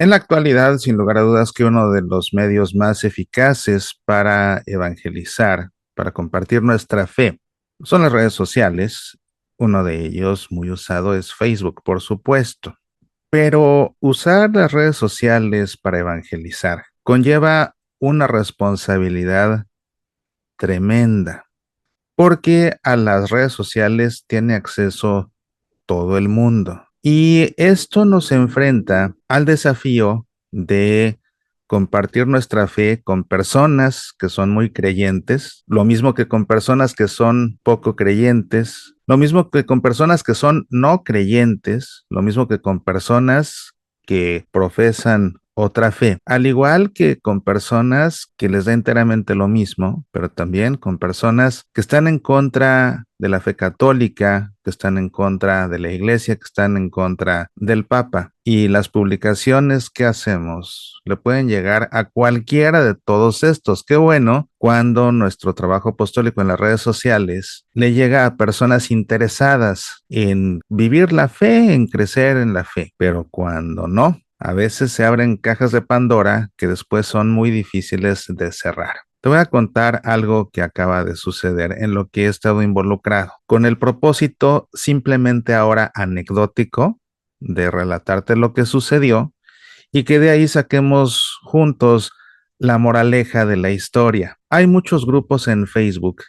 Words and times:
En 0.00 0.10
la 0.10 0.16
actualidad, 0.16 0.78
sin 0.78 0.96
lugar 0.96 1.18
a 1.18 1.22
dudas, 1.22 1.50
que 1.50 1.64
uno 1.64 1.90
de 1.90 2.02
los 2.02 2.32
medios 2.32 2.72
más 2.72 3.02
eficaces 3.02 4.00
para 4.04 4.62
evangelizar, 4.66 5.70
para 5.94 6.12
compartir 6.12 6.62
nuestra 6.62 7.08
fe, 7.08 7.40
son 7.82 8.02
las 8.02 8.12
redes 8.12 8.32
sociales. 8.32 9.18
Uno 9.56 9.82
de 9.82 10.06
ellos 10.06 10.52
muy 10.52 10.70
usado 10.70 11.16
es 11.16 11.34
Facebook, 11.34 11.82
por 11.84 12.00
supuesto. 12.00 12.76
Pero 13.28 13.96
usar 13.98 14.54
las 14.54 14.70
redes 14.70 14.96
sociales 14.96 15.76
para 15.76 15.98
evangelizar 15.98 16.84
conlleva 17.02 17.74
una 17.98 18.28
responsabilidad 18.28 19.66
tremenda, 20.56 21.46
porque 22.14 22.76
a 22.84 22.96
las 22.96 23.30
redes 23.30 23.52
sociales 23.52 24.24
tiene 24.28 24.54
acceso 24.54 25.32
todo 25.86 26.18
el 26.18 26.28
mundo. 26.28 26.87
Y 27.02 27.54
esto 27.56 28.04
nos 28.04 28.32
enfrenta 28.32 29.14
al 29.28 29.44
desafío 29.44 30.26
de 30.50 31.20
compartir 31.68 32.26
nuestra 32.26 32.66
fe 32.66 33.02
con 33.04 33.24
personas 33.24 34.12
que 34.18 34.28
son 34.30 34.50
muy 34.50 34.72
creyentes, 34.72 35.64
lo 35.66 35.84
mismo 35.84 36.14
que 36.14 36.26
con 36.26 36.46
personas 36.46 36.94
que 36.94 37.08
son 37.08 37.60
poco 37.62 37.94
creyentes, 37.94 38.94
lo 39.06 39.18
mismo 39.18 39.50
que 39.50 39.66
con 39.66 39.82
personas 39.82 40.22
que 40.22 40.34
son 40.34 40.66
no 40.70 41.04
creyentes, 41.04 42.06
lo 42.08 42.22
mismo 42.22 42.48
que 42.48 42.60
con 42.60 42.82
personas 42.82 43.72
que 44.06 44.46
profesan 44.50 45.34
otra 45.60 45.90
fe, 45.90 46.18
al 46.24 46.46
igual 46.46 46.92
que 46.92 47.18
con 47.18 47.40
personas 47.40 48.32
que 48.36 48.48
les 48.48 48.64
da 48.64 48.72
enteramente 48.72 49.34
lo 49.34 49.48
mismo, 49.48 50.04
pero 50.12 50.30
también 50.30 50.76
con 50.76 50.98
personas 50.98 51.64
que 51.74 51.80
están 51.80 52.06
en 52.06 52.20
contra 52.20 53.06
de 53.18 53.28
la 53.28 53.40
fe 53.40 53.56
católica, 53.56 54.52
que 54.62 54.70
están 54.70 54.98
en 54.98 55.08
contra 55.08 55.66
de 55.66 55.80
la 55.80 55.90
iglesia, 55.90 56.36
que 56.36 56.44
están 56.44 56.76
en 56.76 56.90
contra 56.90 57.50
del 57.56 57.84
Papa. 57.84 58.34
Y 58.44 58.68
las 58.68 58.88
publicaciones 58.88 59.90
que 59.90 60.04
hacemos 60.04 61.00
le 61.04 61.16
pueden 61.16 61.48
llegar 61.48 61.88
a 61.90 62.04
cualquiera 62.04 62.84
de 62.84 62.94
todos 62.94 63.42
estos. 63.42 63.82
Qué 63.82 63.96
bueno 63.96 64.48
cuando 64.58 65.10
nuestro 65.10 65.54
trabajo 65.54 65.88
apostólico 65.90 66.40
en 66.40 66.48
las 66.48 66.60
redes 66.60 66.80
sociales 66.80 67.66
le 67.74 67.92
llega 67.92 68.26
a 68.26 68.36
personas 68.36 68.92
interesadas 68.92 70.04
en 70.08 70.60
vivir 70.68 71.12
la 71.12 71.28
fe, 71.28 71.74
en 71.74 71.88
crecer 71.88 72.36
en 72.36 72.54
la 72.54 72.62
fe. 72.62 72.94
Pero 72.96 73.26
cuando 73.28 73.88
no, 73.88 74.18
a 74.38 74.52
veces 74.52 74.92
se 74.92 75.04
abren 75.04 75.36
cajas 75.36 75.72
de 75.72 75.82
Pandora 75.82 76.50
que 76.56 76.66
después 76.66 77.06
son 77.06 77.30
muy 77.30 77.50
difíciles 77.50 78.26
de 78.28 78.52
cerrar. 78.52 78.96
Te 79.20 79.28
voy 79.28 79.38
a 79.38 79.46
contar 79.46 80.00
algo 80.04 80.48
que 80.50 80.62
acaba 80.62 81.04
de 81.04 81.16
suceder 81.16 81.74
en 81.78 81.92
lo 81.92 82.08
que 82.08 82.26
he 82.26 82.28
estado 82.28 82.62
involucrado, 82.62 83.32
con 83.46 83.66
el 83.66 83.76
propósito 83.76 84.68
simplemente 84.72 85.54
ahora 85.54 85.90
anecdótico 85.94 87.00
de 87.40 87.70
relatarte 87.70 88.36
lo 88.36 88.54
que 88.54 88.64
sucedió 88.64 89.34
y 89.90 90.04
que 90.04 90.20
de 90.20 90.30
ahí 90.30 90.46
saquemos 90.46 91.38
juntos 91.42 92.12
la 92.58 92.78
moraleja 92.78 93.44
de 93.44 93.56
la 93.56 93.70
historia. 93.70 94.38
Hay 94.50 94.66
muchos 94.66 95.04
grupos 95.04 95.48
en 95.48 95.66
Facebook 95.66 96.22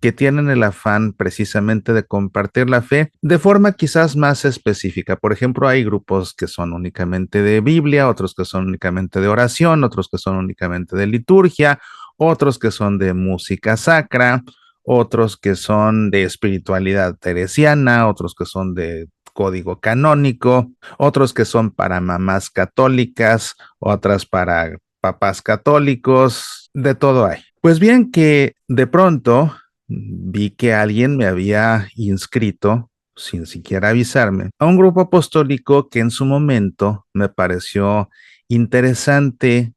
que 0.00 0.12
tienen 0.12 0.48
el 0.48 0.62
afán 0.62 1.12
precisamente 1.12 1.92
de 1.92 2.04
compartir 2.04 2.70
la 2.70 2.82
fe 2.82 3.10
de 3.20 3.38
forma 3.38 3.72
quizás 3.72 4.16
más 4.16 4.44
específica. 4.44 5.16
Por 5.16 5.32
ejemplo, 5.32 5.68
hay 5.68 5.84
grupos 5.84 6.34
que 6.34 6.46
son 6.46 6.72
únicamente 6.72 7.42
de 7.42 7.60
Biblia, 7.60 8.08
otros 8.08 8.34
que 8.34 8.44
son 8.44 8.68
únicamente 8.68 9.20
de 9.20 9.28
oración, 9.28 9.82
otros 9.84 10.08
que 10.08 10.18
son 10.18 10.36
únicamente 10.36 10.96
de 10.96 11.06
liturgia, 11.06 11.80
otros 12.16 12.58
que 12.58 12.70
son 12.70 12.98
de 12.98 13.14
música 13.14 13.76
sacra, 13.76 14.42
otros 14.82 15.36
que 15.36 15.54
son 15.54 16.10
de 16.10 16.22
espiritualidad 16.22 17.16
teresiana, 17.18 18.08
otros 18.08 18.34
que 18.34 18.46
son 18.46 18.74
de 18.74 19.08
código 19.32 19.80
canónico, 19.80 20.72
otros 20.96 21.32
que 21.32 21.44
son 21.44 21.70
para 21.70 22.00
mamás 22.00 22.50
católicas, 22.50 23.54
otras 23.78 24.26
para 24.26 24.78
papás 25.00 25.42
católicos, 25.42 26.70
de 26.74 26.94
todo 26.94 27.26
hay. 27.26 27.42
Pues 27.60 27.78
bien 27.78 28.10
que 28.10 28.54
de 28.66 28.86
pronto 28.86 29.54
vi 29.88 30.50
que 30.50 30.74
alguien 30.74 31.16
me 31.16 31.26
había 31.26 31.88
inscrito, 31.96 32.90
sin 33.16 33.46
siquiera 33.46 33.88
avisarme, 33.88 34.50
a 34.58 34.66
un 34.66 34.76
grupo 34.76 35.00
apostólico 35.00 35.88
que 35.88 36.00
en 36.00 36.10
su 36.10 36.24
momento 36.24 37.06
me 37.12 37.28
pareció 37.28 38.08
interesante 38.48 39.72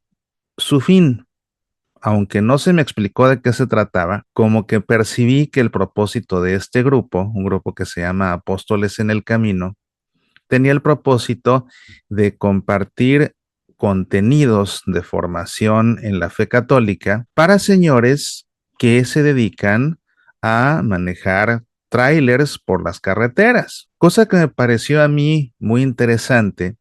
su 0.58 0.80
fin. 0.82 1.26
Aunque 2.04 2.42
no 2.42 2.58
se 2.58 2.74
me 2.74 2.82
explicó 2.82 3.30
de 3.30 3.42
qué 3.42 3.54
se 3.54 3.68
trataba, 3.68 4.26
como 4.34 4.66
que 4.66 4.82
percibí 4.82 5.48
que 5.48 5.60
el 5.60 5.72
propósito 5.72 6.42
de 6.42 6.56
este 6.56 6.84
grupo, 6.84 7.32
un 7.34 7.46
grupo 7.46 7.76
que 7.76 7.86
se 7.86 8.02
llama 8.02 8.34
Apóstoles 8.34 9.00
en 9.00 9.12
el 9.12 9.24
Camino, 9.24 9.76
tenía 10.48 10.72
el 10.72 10.82
propósito 10.82 11.68
de 12.10 12.38
compartir 12.38 13.36
contenidos 13.78 14.84
de 14.86 15.02
formación 15.02 16.00
en 16.04 16.20
la 16.20 16.30
fe 16.30 16.48
católica 16.48 17.28
para 17.34 17.58
señores 17.58 18.48
que 18.78 19.06
se 19.06 19.24
dedican 19.24 20.01
a 20.42 20.82
manejar 20.84 21.64
trailers 21.90 22.58
por 22.58 22.84
las 22.84 23.00
carreteras, 23.00 23.90
cosa 23.98 24.26
que 24.26 24.38
me 24.38 24.48
pareció 24.48 25.04
a 25.04 25.08
mí 25.08 25.54
muy 25.60 25.82
interesante 25.82 26.78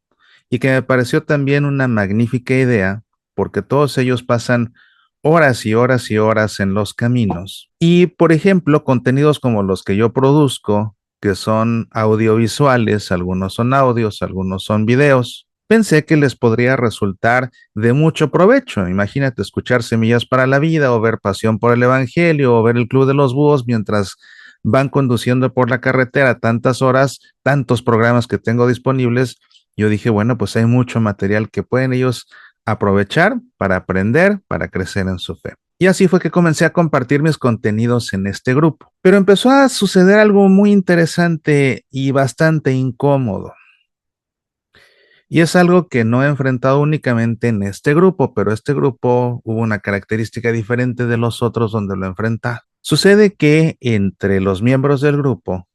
y 0.48 0.58
que 0.58 0.70
me 0.70 0.82
pareció 0.82 1.22
también 1.24 1.64
una 1.64 1.88
magnífica 1.88 2.54
idea 2.54 3.02
porque 3.34 3.62
todos 3.62 3.96
ellos 3.98 4.22
pasan 4.22 4.74
horas 5.22 5.66
y 5.66 5.74
horas 5.74 6.10
y 6.10 6.18
horas 6.18 6.60
en 6.60 6.74
los 6.74 6.94
caminos. 6.94 7.70
Y, 7.78 8.06
por 8.06 8.32
ejemplo, 8.32 8.84
contenidos 8.84 9.38
como 9.38 9.62
los 9.62 9.82
que 9.82 9.96
yo 9.96 10.12
produzco, 10.12 10.96
que 11.20 11.34
son 11.34 11.88
audiovisuales, 11.90 13.12
algunos 13.12 13.54
son 13.54 13.74
audios, 13.74 14.22
algunos 14.22 14.64
son 14.64 14.86
videos, 14.86 15.49
pensé 15.70 16.04
que 16.04 16.16
les 16.16 16.34
podría 16.34 16.74
resultar 16.74 17.52
de 17.76 17.92
mucho 17.92 18.32
provecho. 18.32 18.88
Imagínate 18.88 19.40
escuchar 19.40 19.84
Semillas 19.84 20.26
para 20.26 20.48
la 20.48 20.58
Vida 20.58 20.92
o 20.92 21.00
ver 21.00 21.20
Pasión 21.22 21.60
por 21.60 21.72
el 21.72 21.80
Evangelio 21.80 22.56
o 22.56 22.62
ver 22.64 22.76
el 22.76 22.88
Club 22.88 23.06
de 23.06 23.14
los 23.14 23.34
Búhos 23.34 23.68
mientras 23.68 24.16
van 24.64 24.88
conduciendo 24.88 25.54
por 25.54 25.70
la 25.70 25.80
carretera 25.80 26.40
tantas 26.40 26.82
horas, 26.82 27.20
tantos 27.44 27.82
programas 27.82 28.26
que 28.26 28.38
tengo 28.38 28.66
disponibles. 28.66 29.36
Yo 29.76 29.88
dije, 29.88 30.10
bueno, 30.10 30.36
pues 30.36 30.56
hay 30.56 30.66
mucho 30.66 31.00
material 31.00 31.50
que 31.50 31.62
pueden 31.62 31.92
ellos 31.92 32.26
aprovechar 32.66 33.36
para 33.56 33.76
aprender, 33.76 34.40
para 34.48 34.66
crecer 34.66 35.06
en 35.06 35.20
su 35.20 35.36
fe. 35.36 35.54
Y 35.78 35.86
así 35.86 36.08
fue 36.08 36.18
que 36.18 36.32
comencé 36.32 36.64
a 36.64 36.72
compartir 36.72 37.22
mis 37.22 37.38
contenidos 37.38 38.12
en 38.12 38.26
este 38.26 38.54
grupo. 38.54 38.92
Pero 39.02 39.18
empezó 39.18 39.50
a 39.50 39.68
suceder 39.68 40.18
algo 40.18 40.48
muy 40.48 40.72
interesante 40.72 41.84
y 41.92 42.10
bastante 42.10 42.72
incómodo. 42.72 43.52
Y 45.32 45.42
es 45.42 45.54
algo 45.54 45.86
que 45.86 46.04
no 46.04 46.24
he 46.24 46.26
enfrentado 46.26 46.80
únicamente 46.80 47.46
en 47.46 47.62
este 47.62 47.94
grupo, 47.94 48.34
pero 48.34 48.52
este 48.52 48.74
grupo 48.74 49.40
hubo 49.44 49.60
una 49.60 49.78
característica 49.78 50.50
diferente 50.50 51.06
de 51.06 51.16
los 51.16 51.40
otros 51.40 51.70
donde 51.70 51.96
lo 51.96 52.06
he 52.06 52.08
enfrentado. 52.08 52.58
Sucede 52.80 53.34
que 53.34 53.76
entre 53.80 54.40
los 54.40 54.60
miembros 54.60 55.00
del 55.00 55.18
grupo 55.18 55.68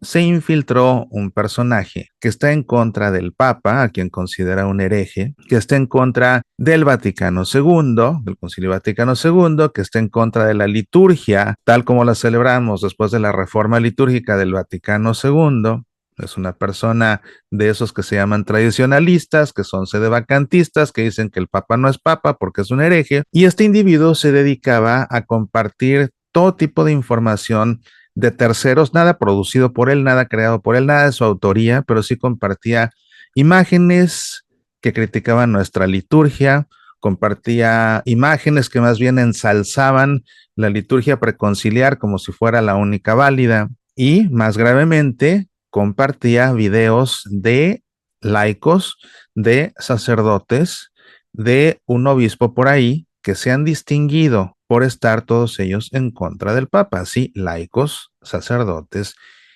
se 0.00 0.22
infiltró 0.22 1.06
un 1.10 1.32
personaje 1.32 2.10
que 2.20 2.28
está 2.28 2.52
en 2.52 2.62
contra 2.62 3.10
del 3.10 3.32
Papa, 3.32 3.82
a 3.82 3.88
quien 3.88 4.10
considera 4.10 4.68
un 4.68 4.80
hereje, 4.80 5.34
que 5.48 5.56
está 5.56 5.74
en 5.74 5.86
contra 5.86 6.42
del 6.56 6.84
Vaticano 6.84 7.42
II, 7.52 8.22
del 8.22 8.38
Concilio 8.38 8.70
Vaticano 8.70 9.14
II, 9.14 9.70
que 9.74 9.82
está 9.82 9.98
en 9.98 10.08
contra 10.08 10.46
de 10.46 10.54
la 10.54 10.68
liturgia, 10.68 11.56
tal 11.64 11.84
como 11.84 12.04
la 12.04 12.14
celebramos 12.14 12.80
después 12.80 13.10
de 13.10 13.18
la 13.18 13.32
reforma 13.32 13.80
litúrgica 13.80 14.36
del 14.36 14.52
Vaticano 14.52 15.12
II, 15.20 15.82
es 16.22 16.36
una 16.36 16.52
persona 16.52 17.22
de 17.50 17.68
esos 17.68 17.92
que 17.92 18.02
se 18.02 18.16
llaman 18.16 18.44
tradicionalistas, 18.44 19.52
que 19.52 19.64
son 19.64 19.86
sedevacantistas, 19.86 20.92
que 20.92 21.02
dicen 21.02 21.30
que 21.30 21.40
el 21.40 21.48
Papa 21.48 21.76
no 21.76 21.88
es 21.88 21.98
Papa 21.98 22.36
porque 22.38 22.62
es 22.62 22.70
un 22.70 22.80
hereje. 22.80 23.22
Y 23.32 23.44
este 23.44 23.64
individuo 23.64 24.14
se 24.14 24.32
dedicaba 24.32 25.06
a 25.10 25.22
compartir 25.22 26.10
todo 26.32 26.54
tipo 26.54 26.84
de 26.84 26.92
información 26.92 27.80
de 28.14 28.30
terceros, 28.30 28.94
nada 28.94 29.18
producido 29.18 29.72
por 29.72 29.90
él, 29.90 30.04
nada 30.04 30.26
creado 30.26 30.60
por 30.60 30.76
él, 30.76 30.86
nada 30.86 31.06
de 31.06 31.12
su 31.12 31.24
autoría, 31.24 31.82
pero 31.82 32.02
sí 32.02 32.16
compartía 32.16 32.90
imágenes 33.34 34.44
que 34.80 34.92
criticaban 34.92 35.52
nuestra 35.52 35.86
liturgia, 35.86 36.66
compartía 36.98 38.02
imágenes 38.04 38.68
que 38.68 38.80
más 38.80 38.98
bien 38.98 39.18
ensalzaban 39.18 40.24
la 40.56 40.70
liturgia 40.70 41.18
preconciliar 41.18 41.98
como 41.98 42.18
si 42.18 42.32
fuera 42.32 42.60
la 42.60 42.76
única 42.76 43.14
válida 43.14 43.68
y, 43.96 44.28
más 44.28 44.56
gravemente, 44.56 45.48
compartía 45.70 46.52
videos 46.52 47.22
de 47.30 47.82
laicos, 48.20 48.96
de 49.34 49.72
sacerdotes, 49.78 50.90
de 51.32 51.80
un 51.86 52.06
obispo 52.06 52.54
por 52.54 52.68
ahí 52.68 53.06
que 53.22 53.34
se 53.34 53.50
han 53.50 53.64
distinguido 53.64 54.56
por 54.66 54.82
estar 54.82 55.22
todos 55.22 55.58
ellos 55.58 55.90
en 55.92 56.10
contra 56.10 56.54
del 56.54 56.68
Papa, 56.68 57.04
sí, 57.04 57.32
laicos, 57.34 58.12
sacerdotes 58.22 59.14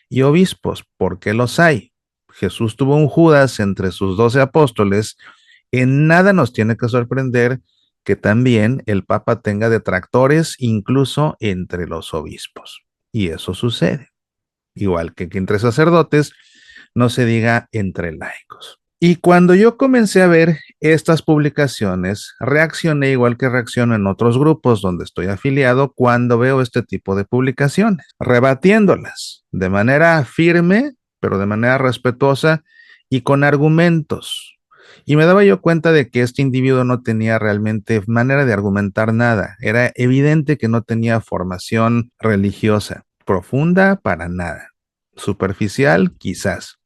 y 0.09 0.23
obispos, 0.23 0.85
porque 0.97 1.35
los 1.35 1.59
hay. 1.61 1.93
Jesús 2.31 2.77
tuvo 2.77 2.97
un 2.97 3.09
Judas 3.09 3.61
entre 3.61 3.93
sus 3.93 4.17
doce 4.17 4.41
apóstoles. 4.41 5.17
En 5.71 6.07
nada 6.07 6.33
nos 6.33 6.53
tiene 6.53 6.77
que 6.77 6.89
sorprender 6.89 7.61
que 8.03 8.17
también 8.17 8.83
el 8.87 9.05
Papa 9.05 9.41
tenga 9.41 9.69
detractores 9.69 10.57
incluso 10.59 11.37
entre 11.41 11.87
los 11.87 12.13
obispos. 12.13 12.83
Y 13.13 13.29
eso 13.29 13.55
sucede 13.55 14.14
igual 14.75 15.15
que 15.15 15.29
entre 15.33 15.59
sacerdotes, 15.59 16.33
no 16.95 17.09
se 17.09 17.25
diga 17.25 17.69
entre 17.73 18.13
laicos. 18.13 18.81
Y 19.01 19.17
cuando 19.17 19.55
yo 19.55 19.77
comencé 19.77 20.23
a 20.23 20.29
ver 20.29 20.61
estas 20.81 21.21
publicaciones, 21.21 22.35
reaccioné 22.41 23.11
igual 23.11 23.37
que 23.37 23.51
reacciono 23.51 23.95
en 23.95 24.07
otros 24.07 24.39
grupos 24.39 24.81
donde 24.81 25.05
estoy 25.05 25.27
afiliado 25.27 25.93
cuando 25.93 26.39
veo 26.39 26.63
este 26.63 26.83
tipo 26.83 27.15
de 27.15 27.25
publicaciones, 27.25 28.07
rebatiéndolas 28.19 29.45
de 29.51 29.69
manera 29.69 30.25
firme, 30.25 30.93
pero 31.21 31.39
de 31.39 31.45
manera 31.45 31.77
respetuosa 31.77 32.63
y 33.11 33.21
con 33.21 33.45
argumentos. 33.45 34.57
Y 35.05 35.17
me 35.17 35.27
daba 35.27 35.45
yo 35.45 35.61
cuenta 35.61 35.93
de 35.93 36.09
que 36.09 36.23
este 36.23 36.41
individuo 36.41 36.85
no 36.85 37.03
tenía 37.03 37.39
realmente 37.39 38.03
manera 38.07 38.47
de 38.47 38.55
argumentar 38.55 39.13
nada. 39.13 39.57
Era 39.61 39.93
evidente 39.97 40.57
que 40.57 40.69
no 40.69 40.83
tenía 40.83 41.21
formación 41.21 42.11
religiosa 42.19 43.05
profunda 43.25 43.97
para 43.97 44.29
nada, 44.29 44.71
superficial 45.17 46.15
quizás. 46.19 46.79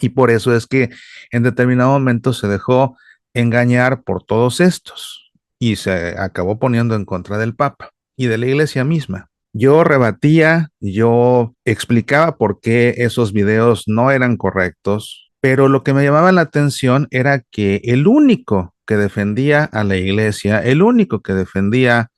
Y 0.00 0.10
por 0.10 0.30
eso 0.30 0.54
es 0.54 0.66
que 0.66 0.90
en 1.30 1.42
determinado 1.42 1.90
momento 1.90 2.32
se 2.32 2.48
dejó 2.48 2.96
engañar 3.34 4.02
por 4.02 4.22
todos 4.24 4.60
estos 4.60 5.32
y 5.58 5.76
se 5.76 6.14
acabó 6.18 6.58
poniendo 6.58 6.94
en 6.94 7.04
contra 7.04 7.38
del 7.38 7.54
Papa 7.54 7.90
y 8.16 8.26
de 8.26 8.38
la 8.38 8.46
iglesia 8.46 8.84
misma. 8.84 9.30
Yo 9.52 9.82
rebatía, 9.82 10.70
yo 10.80 11.54
explicaba 11.64 12.36
por 12.36 12.60
qué 12.60 12.94
esos 12.98 13.32
videos 13.32 13.84
no 13.86 14.10
eran 14.10 14.36
correctos, 14.36 15.32
pero 15.40 15.68
lo 15.68 15.82
que 15.82 15.94
me 15.94 16.04
llamaba 16.04 16.32
la 16.32 16.42
atención 16.42 17.08
era 17.10 17.42
que 17.50 17.80
el 17.84 18.06
único 18.06 18.74
que 18.86 18.96
defendía 18.96 19.64
a 19.64 19.84
la 19.84 19.96
iglesia, 19.96 20.62
el 20.62 20.82
único 20.82 21.20
que 21.20 21.34
defendía 21.34 22.10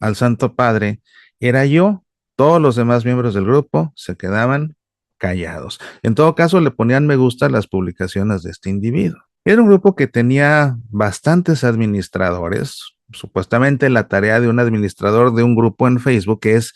al 0.00 0.16
Santo 0.16 0.54
Padre, 0.54 1.00
era 1.40 1.66
yo, 1.66 2.03
todos 2.36 2.60
los 2.60 2.76
demás 2.76 3.04
miembros 3.04 3.34
del 3.34 3.44
grupo 3.44 3.92
se 3.96 4.16
quedaban 4.16 4.76
callados. 5.18 5.80
En 6.02 6.14
todo 6.14 6.34
caso, 6.34 6.60
le 6.60 6.70
ponían 6.70 7.06
me 7.06 7.16
gusta 7.16 7.46
a 7.46 7.50
las 7.50 7.66
publicaciones 7.66 8.42
de 8.42 8.50
este 8.50 8.70
individuo. 8.70 9.20
Era 9.44 9.60
un 9.60 9.68
grupo 9.68 9.94
que 9.94 10.06
tenía 10.06 10.76
bastantes 10.90 11.64
administradores. 11.64 12.94
Supuestamente 13.12 13.90
la 13.90 14.08
tarea 14.08 14.40
de 14.40 14.48
un 14.48 14.58
administrador 14.58 15.34
de 15.34 15.42
un 15.42 15.54
grupo 15.54 15.86
en 15.86 16.00
Facebook 16.00 16.40
es 16.44 16.72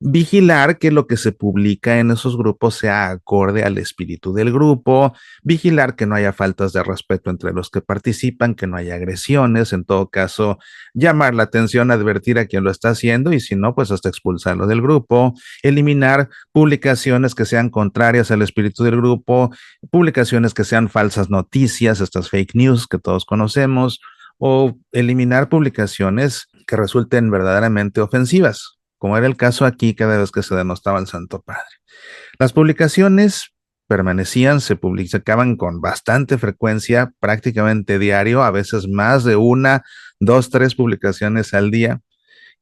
vigilar 0.00 0.78
que 0.78 0.90
lo 0.90 1.06
que 1.06 1.16
se 1.16 1.32
publica 1.32 1.98
en 1.98 2.10
esos 2.10 2.36
grupos 2.36 2.74
sea 2.74 3.10
acorde 3.10 3.62
al 3.64 3.78
espíritu 3.78 4.34
del 4.34 4.52
grupo, 4.52 5.14
vigilar 5.42 5.96
que 5.96 6.06
no 6.06 6.14
haya 6.14 6.32
faltas 6.32 6.72
de 6.72 6.82
respeto 6.82 7.30
entre 7.30 7.52
los 7.52 7.70
que 7.70 7.80
participan, 7.80 8.54
que 8.54 8.66
no 8.66 8.76
haya 8.76 8.96
agresiones, 8.96 9.72
en 9.72 9.84
todo 9.84 10.08
caso, 10.10 10.58
llamar 10.92 11.34
la 11.34 11.44
atención, 11.44 11.90
advertir 11.90 12.38
a 12.38 12.46
quien 12.46 12.64
lo 12.64 12.70
está 12.70 12.90
haciendo 12.90 13.32
y 13.32 13.40
si 13.40 13.56
no, 13.56 13.74
pues 13.74 13.90
hasta 13.90 14.08
expulsarlo 14.08 14.66
del 14.66 14.82
grupo, 14.82 15.34
eliminar 15.62 16.28
publicaciones 16.52 17.34
que 17.34 17.46
sean 17.46 17.70
contrarias 17.70 18.30
al 18.30 18.42
espíritu 18.42 18.84
del 18.84 18.96
grupo, 18.96 19.50
publicaciones 19.90 20.54
que 20.54 20.64
sean 20.64 20.88
falsas 20.88 21.30
noticias, 21.30 22.00
estas 22.00 22.28
fake 22.28 22.54
news 22.54 22.86
que 22.86 22.98
todos 22.98 23.24
conocemos, 23.24 24.00
o 24.36 24.76
eliminar 24.92 25.48
publicaciones 25.48 26.48
que 26.66 26.76
resulten 26.76 27.30
verdaderamente 27.30 28.00
ofensivas 28.00 28.73
como 29.04 29.18
era 29.18 29.26
el 29.26 29.36
caso 29.36 29.66
aquí 29.66 29.94
cada 29.94 30.16
vez 30.16 30.32
que 30.32 30.42
se 30.42 30.54
denostaba 30.54 30.96
al 30.98 31.06
Santo 31.06 31.42
Padre. 31.42 31.60
Las 32.38 32.54
publicaciones 32.54 33.52
permanecían, 33.86 34.62
se 34.62 34.76
publicaban 34.76 35.56
con 35.56 35.82
bastante 35.82 36.38
frecuencia, 36.38 37.12
prácticamente 37.20 37.98
diario, 37.98 38.42
a 38.42 38.50
veces 38.50 38.88
más 38.88 39.22
de 39.24 39.36
una, 39.36 39.82
dos, 40.20 40.48
tres 40.48 40.74
publicaciones 40.74 41.52
al 41.52 41.70
día. 41.70 42.00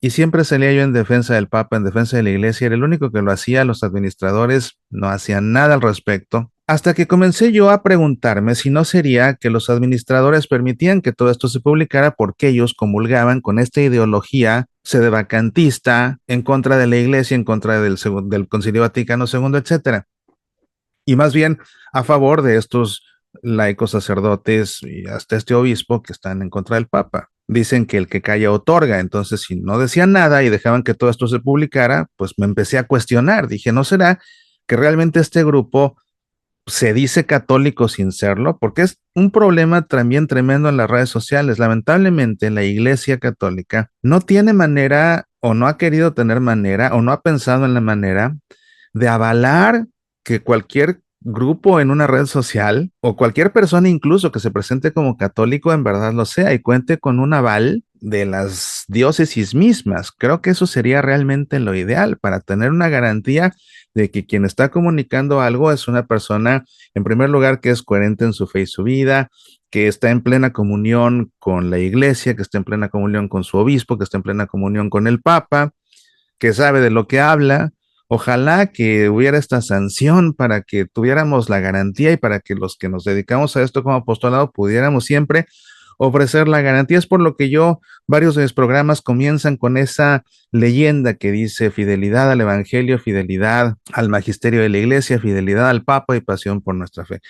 Y 0.00 0.10
siempre 0.10 0.42
salía 0.42 0.72
yo 0.72 0.82
en 0.82 0.92
defensa 0.92 1.34
del 1.34 1.46
Papa, 1.46 1.76
en 1.76 1.84
defensa 1.84 2.16
de 2.16 2.24
la 2.24 2.30
Iglesia, 2.30 2.66
era 2.66 2.74
el 2.74 2.82
único 2.82 3.12
que 3.12 3.22
lo 3.22 3.30
hacía, 3.30 3.64
los 3.64 3.84
administradores 3.84 4.80
no 4.90 5.10
hacían 5.10 5.52
nada 5.52 5.74
al 5.74 5.80
respecto 5.80 6.51
hasta 6.72 6.94
que 6.94 7.06
comencé 7.06 7.52
yo 7.52 7.68
a 7.68 7.82
preguntarme 7.82 8.54
si 8.54 8.70
no 8.70 8.86
sería 8.86 9.34
que 9.34 9.50
los 9.50 9.68
administradores 9.68 10.46
permitían 10.46 11.02
que 11.02 11.12
todo 11.12 11.30
esto 11.30 11.48
se 11.48 11.60
publicara 11.60 12.12
porque 12.12 12.48
ellos 12.48 12.72
comulgaban 12.72 13.42
con 13.42 13.58
esta 13.58 13.82
ideología 13.82 14.64
sedevacantista 14.82 16.20
en 16.26 16.40
contra 16.40 16.78
de 16.78 16.86
la 16.86 16.96
iglesia, 16.96 17.34
en 17.34 17.44
contra 17.44 17.82
del, 17.82 17.98
del 18.24 18.48
Concilio 18.48 18.80
Vaticano 18.80 19.26
II, 19.30 19.54
etcétera. 19.54 20.06
Y 21.04 21.14
más 21.16 21.34
bien 21.34 21.58
a 21.92 22.04
favor 22.04 22.40
de 22.40 22.56
estos 22.56 23.02
laicos 23.42 23.90
sacerdotes 23.90 24.78
y 24.80 25.06
hasta 25.08 25.36
este 25.36 25.52
obispo 25.52 26.02
que 26.02 26.14
están 26.14 26.40
en 26.40 26.48
contra 26.48 26.76
del 26.76 26.88
Papa. 26.88 27.28
Dicen 27.48 27.84
que 27.84 27.98
el 27.98 28.08
que 28.08 28.22
calla 28.22 28.50
otorga, 28.50 28.98
entonces 28.98 29.42
si 29.42 29.56
no 29.56 29.78
decían 29.78 30.12
nada 30.12 30.42
y 30.42 30.48
dejaban 30.48 30.84
que 30.84 30.94
todo 30.94 31.10
esto 31.10 31.26
se 31.26 31.38
publicara, 31.38 32.06
pues 32.16 32.32
me 32.38 32.46
empecé 32.46 32.78
a 32.78 32.84
cuestionar. 32.84 33.46
Dije, 33.46 33.72
¿no 33.72 33.84
será 33.84 34.20
que 34.66 34.76
realmente 34.76 35.20
este 35.20 35.44
grupo 35.44 35.98
se 36.66 36.94
dice 36.94 37.26
católico 37.26 37.88
sin 37.88 38.12
serlo, 38.12 38.58
porque 38.58 38.82
es 38.82 38.98
un 39.14 39.30
problema 39.30 39.82
también 39.82 40.26
tremendo 40.26 40.68
en 40.68 40.76
las 40.76 40.88
redes 40.88 41.10
sociales. 41.10 41.58
Lamentablemente, 41.58 42.50
la 42.50 42.62
Iglesia 42.62 43.18
Católica 43.18 43.90
no 44.02 44.20
tiene 44.20 44.52
manera 44.52 45.26
o 45.40 45.54
no 45.54 45.66
ha 45.66 45.76
querido 45.76 46.14
tener 46.14 46.40
manera 46.40 46.94
o 46.94 47.02
no 47.02 47.12
ha 47.12 47.20
pensado 47.20 47.64
en 47.64 47.74
la 47.74 47.80
manera 47.80 48.36
de 48.92 49.08
avalar 49.08 49.86
que 50.24 50.40
cualquier 50.40 51.00
grupo 51.24 51.80
en 51.80 51.90
una 51.90 52.06
red 52.06 52.26
social 52.26 52.92
o 53.00 53.16
cualquier 53.16 53.52
persona 53.52 53.88
incluso 53.88 54.32
que 54.32 54.40
se 54.40 54.50
presente 54.50 54.92
como 54.92 55.16
católico 55.16 55.72
en 55.72 55.84
verdad 55.84 56.12
lo 56.12 56.24
sea 56.24 56.52
y 56.52 56.58
cuente 56.58 56.98
con 56.98 57.20
un 57.20 57.32
aval 57.32 57.84
de 57.94 58.26
las 58.26 58.84
diócesis 58.88 59.54
mismas. 59.54 60.10
Creo 60.10 60.42
que 60.42 60.50
eso 60.50 60.66
sería 60.66 61.00
realmente 61.02 61.60
lo 61.60 61.74
ideal 61.74 62.18
para 62.18 62.40
tener 62.40 62.70
una 62.70 62.88
garantía 62.88 63.54
de 63.94 64.10
que 64.10 64.26
quien 64.26 64.44
está 64.44 64.70
comunicando 64.70 65.40
algo 65.40 65.70
es 65.72 65.88
una 65.88 66.06
persona, 66.06 66.64
en 66.94 67.04
primer 67.04 67.30
lugar, 67.30 67.60
que 67.60 67.70
es 67.70 67.82
coherente 67.82 68.24
en 68.24 68.32
su 68.32 68.46
fe 68.46 68.62
y 68.62 68.66
su 68.66 68.82
vida, 68.82 69.30
que 69.70 69.88
está 69.88 70.10
en 70.10 70.22
plena 70.22 70.52
comunión 70.52 71.32
con 71.38 71.70
la 71.70 71.78
iglesia, 71.78 72.36
que 72.36 72.42
está 72.42 72.58
en 72.58 72.64
plena 72.64 72.88
comunión 72.88 73.28
con 73.28 73.44
su 73.44 73.56
obispo, 73.56 73.98
que 73.98 74.04
está 74.04 74.18
en 74.18 74.22
plena 74.22 74.46
comunión 74.46 74.90
con 74.90 75.06
el 75.06 75.20
papa, 75.20 75.72
que 76.38 76.52
sabe 76.52 76.80
de 76.80 76.90
lo 76.90 77.06
que 77.06 77.20
habla. 77.20 77.70
Ojalá 78.08 78.66
que 78.66 79.08
hubiera 79.08 79.38
esta 79.38 79.62
sanción 79.62 80.34
para 80.34 80.62
que 80.62 80.84
tuviéramos 80.84 81.48
la 81.48 81.60
garantía 81.60 82.12
y 82.12 82.18
para 82.18 82.40
que 82.40 82.54
los 82.54 82.76
que 82.76 82.90
nos 82.90 83.04
dedicamos 83.04 83.56
a 83.56 83.62
esto 83.62 83.82
como 83.82 83.96
apostolado 83.96 84.52
pudiéramos 84.52 85.06
siempre 85.06 85.46
ofrecer 86.06 86.48
la 86.48 86.60
garantía. 86.60 86.98
Es 86.98 87.06
por 87.06 87.20
lo 87.20 87.36
que 87.36 87.48
yo, 87.48 87.80
varios 88.06 88.34
de 88.34 88.42
mis 88.42 88.52
programas 88.52 89.02
comienzan 89.02 89.56
con 89.56 89.76
esa 89.76 90.24
leyenda 90.50 91.14
que 91.14 91.30
dice 91.30 91.70
fidelidad 91.70 92.30
al 92.30 92.40
Evangelio, 92.40 92.98
fidelidad 92.98 93.76
al 93.92 94.08
magisterio 94.08 94.60
de 94.60 94.68
la 94.68 94.78
Iglesia, 94.78 95.20
fidelidad 95.20 95.68
al 95.68 95.84
Papa 95.84 96.16
y 96.16 96.20
pasión 96.20 96.60
por 96.60 96.74
nuestra 96.74 97.04
fe. 97.04 97.20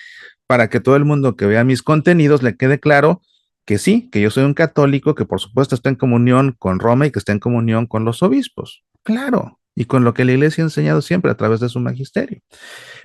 Para 0.47 0.69
que 0.69 0.81
todo 0.81 0.97
el 0.97 1.05
mundo 1.05 1.37
que 1.37 1.47
vea 1.47 1.65
mis 1.65 1.83
contenidos 1.83 2.43
le 2.43 2.57
quede 2.57 2.81
claro 2.81 3.21
que 3.67 3.79
sí, 3.79 4.09
que 4.11 4.21
yo 4.21 4.31
soy 4.31 4.45
un 4.45 4.55
católico 4.55 5.15
que 5.15 5.25
por 5.25 5.41
supuesto 5.41 5.75
está 5.75 5.91
en 5.91 5.97
comunión 5.97 6.57
con 6.59 6.81
Roma 6.81 7.07
y 7.07 7.11
que 7.11 7.19
está 7.19 7.33
en 7.33 7.39
comunión 7.41 7.87
con 7.87 8.05
los 8.05 8.23
obispos. 8.23 8.85
Claro, 9.03 9.61
y 9.75 9.85
con 9.85 10.03
lo 10.03 10.15
que 10.15 10.25
la 10.25 10.33
iglesia 10.33 10.65
ha 10.65 10.67
enseñado 10.67 11.03
siempre 11.03 11.31
a 11.31 11.37
través 11.37 11.61
de 11.61 11.69
su 11.69 11.79
magisterio. 11.79 12.41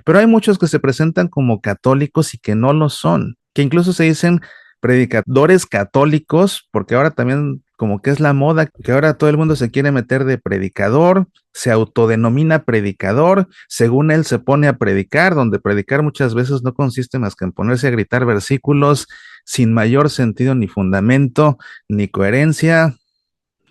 Pero 0.04 0.18
hay 0.18 0.26
muchos 0.26 0.58
que 0.58 0.66
se 0.66 0.80
presentan 0.80 1.28
como 1.28 1.60
católicos 1.60 2.32
y 2.34 2.38
que 2.38 2.54
no 2.54 2.72
lo 2.72 2.88
son, 2.88 3.36
que 3.54 3.62
incluso 3.62 3.92
se 3.92 4.04
dicen 4.04 4.40
predicadores 4.80 5.66
católicos, 5.66 6.68
porque 6.70 6.94
ahora 6.94 7.10
también 7.10 7.62
como 7.76 8.02
que 8.02 8.10
es 8.10 8.18
la 8.18 8.32
moda, 8.32 8.66
que 8.66 8.92
ahora 8.92 9.14
todo 9.14 9.30
el 9.30 9.36
mundo 9.36 9.54
se 9.54 9.70
quiere 9.70 9.92
meter 9.92 10.24
de 10.24 10.36
predicador, 10.36 11.28
se 11.52 11.70
autodenomina 11.70 12.64
predicador, 12.64 13.48
según 13.68 14.10
él 14.10 14.24
se 14.24 14.40
pone 14.40 14.66
a 14.66 14.78
predicar, 14.78 15.36
donde 15.36 15.60
predicar 15.60 16.02
muchas 16.02 16.34
veces 16.34 16.62
no 16.62 16.74
consiste 16.74 17.20
más 17.20 17.36
que 17.36 17.44
en 17.44 17.52
ponerse 17.52 17.86
a 17.86 17.90
gritar 17.90 18.24
versículos 18.24 19.06
sin 19.44 19.72
mayor 19.72 20.10
sentido 20.10 20.56
ni 20.56 20.66
fundamento 20.66 21.56
ni 21.88 22.08
coherencia. 22.08 22.96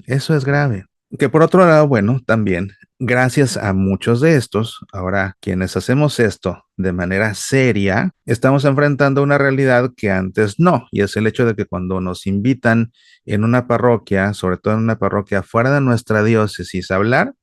Eso 0.06 0.36
es 0.36 0.46
grave. 0.46 0.86
Que 1.20 1.28
por 1.28 1.42
otro 1.42 1.66
lado, 1.66 1.88
bueno, 1.88 2.22
también 2.26 2.72
gracias 3.00 3.58
a 3.58 3.74
muchos 3.74 4.22
de 4.22 4.38
estos, 4.38 4.80
ahora 4.94 5.36
quienes 5.42 5.76
hacemos 5.76 6.20
esto 6.20 6.67
de 6.78 6.94
manera 6.94 7.34
seria, 7.34 8.12
estamos 8.26 8.64
enfrentando 8.66 9.24
una 9.24 9.38
realidad 9.38 9.92
que 9.98 10.12
antes 10.12 10.60
no, 10.60 10.88
y 10.92 11.02
es 11.02 11.18
el 11.18 11.28
hecho 11.28 11.46
de 11.46 11.56
que 11.56 11.66
cuando 11.66 12.00
nos 12.02 12.28
invitan 12.28 12.92
en 13.26 13.44
una 13.44 13.68
parroquia, 13.68 14.34
sobre 14.34 14.58
todo 14.58 14.76
en 14.76 14.82
una 14.82 15.00
parroquia 15.00 15.44
fuera 15.44 15.74
de 15.74 15.82
nuestra 15.82 16.24
diócesis, 16.24 16.92
a 16.92 16.96
hablar, 16.96 17.34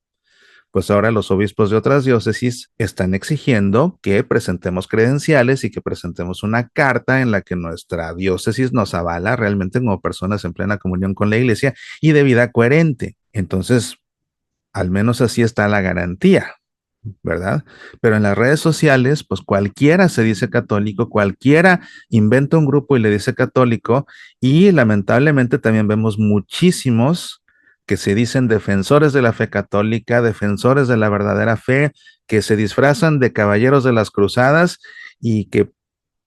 pues 0.71 0.91
ahora 0.91 1.09
los 1.09 1.31
obispos 1.31 1.69
de 1.69 1.77
otras 1.77 2.03
diócesis 2.03 2.69
están 2.77 3.13
exigiendo 3.13 3.97
que 4.01 4.25
presentemos 4.25 4.87
credenciales 4.87 5.63
y 5.63 5.71
que 5.71 5.79
presentemos 5.79 6.43
una 6.43 6.67
carta 6.67 7.21
en 7.21 7.31
la 7.31 7.41
que 7.41 7.55
nuestra 7.55 8.13
diócesis 8.13 8.73
nos 8.73 8.93
avala 8.93 9.37
realmente 9.37 9.79
como 9.79 10.01
personas 10.01 10.43
en 10.43 10.51
plena 10.51 10.77
comunión 10.77 11.13
con 11.13 11.29
la 11.29 11.37
iglesia 11.37 11.75
y 12.01 12.11
de 12.11 12.23
vida 12.23 12.51
coherente. 12.51 13.15
Entonces, 13.31 13.95
al 14.73 14.91
menos 14.91 15.21
así 15.21 15.43
está 15.43 15.69
la 15.69 15.79
garantía, 15.79 16.55
¿verdad? 17.23 17.63
Pero 18.01 18.15
en 18.15 18.23
las 18.23 18.37
redes 18.37 18.59
sociales, 18.59 19.23
pues 19.23 19.41
cualquiera 19.41 20.09
se 20.09 20.23
dice 20.23 20.49
católico, 20.49 21.09
cualquiera 21.09 21.81
inventa 22.09 22.57
un 22.57 22.65
grupo 22.65 22.97
y 22.97 22.99
le 22.99 23.09
dice 23.09 23.33
católico, 23.33 24.07
y 24.39 24.71
lamentablemente 24.71 25.59
también 25.59 25.87
vemos 25.87 26.17
muchísimos 26.17 27.43
que 27.85 27.97
se 27.97 28.15
dicen 28.15 28.47
defensores 28.47 29.13
de 29.13 29.21
la 29.21 29.33
fe 29.33 29.49
católica, 29.49 30.21
defensores 30.21 30.87
de 30.87 30.97
la 30.97 31.09
verdadera 31.09 31.57
fe, 31.57 31.91
que 32.27 32.41
se 32.41 32.55
disfrazan 32.55 33.19
de 33.19 33.33
caballeros 33.33 33.83
de 33.83 33.93
las 33.93 34.09
cruzadas 34.09 34.79
y 35.19 35.45
que 35.49 35.71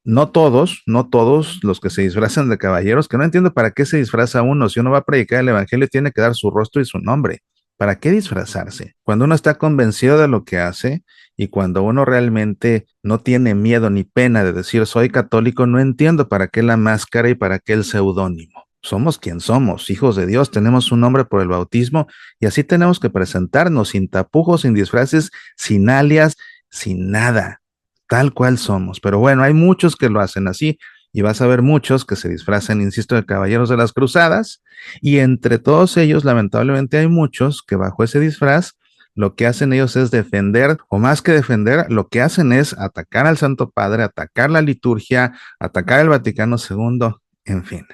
no 0.05 0.31
todos, 0.31 0.83
no 0.87 1.09
todos 1.09 1.61
los 1.63 1.81
que 1.81 1.91
se 1.91 2.03
disfrazan 2.03 2.49
de 2.49 2.57
caballeros, 2.57 3.09
que 3.09 3.19
no 3.19 3.25
entiendo 3.25 3.53
para 3.53 3.73
qué 3.73 3.85
se 3.85 3.99
disfraza 3.99 4.43
uno, 4.43 4.69
si 4.69 4.81
uno 4.81 4.91
va 4.91 4.99
a 4.99 5.05
predicar 5.05 5.41
el 5.41 5.49
Evangelio 5.49 5.89
tiene 5.89 6.13
que 6.13 6.21
dar 6.21 6.35
su 6.35 6.51
rostro 6.51 6.81
y 6.81 6.85
su 6.85 6.99
nombre. 6.99 7.43
¿Para 7.79 8.01
qué 8.01 8.11
disfrazarse? 8.11 8.97
Cuando 9.05 9.25
uno 9.25 9.37
está 9.37 9.55
convencido 9.55 10.19
de 10.19 10.27
lo 10.27 10.45
que 10.45 10.59
hace 10.59 11.05
y 11.37 11.47
cuando 11.47 11.85
uno 11.85 12.05
realmente 12.05 12.87
no 13.05 13.21
tiene 13.21 13.55
miedo 13.55 13.89
ni 13.89 14.03
pena 14.03 14.43
de 14.43 14.53
decir 14.53 14.85
soy 14.85 15.11
católico, 15.11 15.65
no 15.65 15.79
entiendo 15.79 16.29
para 16.29 16.49
qué 16.49 16.65
la 16.65 16.77
máscara 16.77 17.31
y 17.31 17.37
para 17.37 17.61
qué 17.61 17.75
el 17.75 17.85
seudónimo. 17.85 18.65
Somos 18.83 19.19
quien 19.19 19.39
somos, 19.39 19.91
hijos 19.91 20.17
de 20.17 20.27
Dios, 20.27 20.51
tenemos 20.51 20.91
un 20.91 21.01
nombre 21.01 21.25
por 21.25 21.41
el 21.41 21.47
bautismo 21.47 22.09
y 22.41 22.47
así 22.47 22.65
tenemos 22.65 22.99
que 22.99 23.11
presentarnos 23.11 23.91
sin 23.91 24.09
tapujos, 24.09 24.63
sin 24.63 24.75
disfraces, 24.75 25.31
sin 25.57 25.89
alias, 25.89 26.37
sin 26.71 27.13
nada, 27.13 27.63
tal 28.09 28.35
cual 28.35 28.59
somos. 28.59 28.99
Pero 28.99 29.21
bueno, 29.21 29.45
hay 29.45 29.55
muchos 29.55 29.95
que 29.95 30.09
lo 30.09 30.21
hacen 30.21 30.49
así 30.49 30.79
y 31.19 31.21
vas 31.21 31.41
a 31.41 31.49
ver 31.49 31.63
muchos 31.63 32.05
que 32.05 32.15
se 32.15 32.29
disfrazan, 32.29 32.81
insisto, 32.81 33.17
de 33.17 33.27
caballeros 33.27 33.69
de 33.69 33.77
las 33.77 33.93
cruzadas, 33.93 34.63
y 35.01 35.19
entre 35.19 35.59
todos 35.59 35.97
ellos, 35.97 36.25
lamentablemente, 36.25 36.97
hay 36.97 37.09
muchos 37.09 37.65
que 37.67 37.75
bajo 37.75 38.05
ese 38.05 38.21
disfraz 38.21 38.75
lo 39.17 39.35
que 39.35 39.49
hacen 39.49 39.73
ellos 39.73 39.97
es 39.97 40.13
defender, 40.13 40.79
o 40.89 41.01
más 41.01 41.21
que 41.21 41.33
defender, 41.33 41.91
lo 41.91 42.07
que 42.07 42.21
hacen 42.21 42.53
es 42.53 42.73
atacar 42.79 43.27
al 43.27 43.37
Santo 43.37 43.71
Padre, 43.71 44.05
atacar 44.05 44.49
la 44.49 44.63
liturgia, 44.63 45.37
atacar 45.59 45.99
el 45.99 46.09
Vaticano 46.09 46.55
II, 46.57 47.17
en 47.45 47.65
fin. 47.65 47.85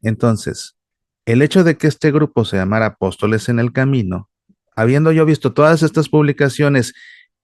Entonces, 0.00 0.78
el 1.26 1.42
hecho 1.42 1.62
de 1.62 1.76
que 1.76 1.88
este 1.88 2.10
grupo 2.10 2.46
se 2.46 2.56
llamara 2.56 2.86
Apóstoles 2.86 3.50
en 3.50 3.58
el 3.58 3.70
Camino, 3.70 4.30
habiendo 4.74 5.12
yo 5.12 5.26
visto 5.26 5.52
todas 5.52 5.82
estas 5.82 6.08
publicaciones 6.08 6.94